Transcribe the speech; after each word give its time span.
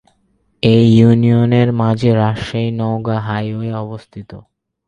এই 0.63 0.83
ইউনিয়নের 0.97 1.69
মাঝে 1.73 2.09
রাজশাহী-নওগাঁ 2.15 3.19
হাইওয়ে 3.21 3.71
অবস্থিত। 3.75 4.31